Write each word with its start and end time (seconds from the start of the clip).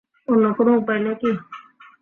অন্য 0.27 0.45
কোনো 0.57 0.71
উপায় 0.79 1.01
নেই 1.03 1.15
কি? 1.21 1.29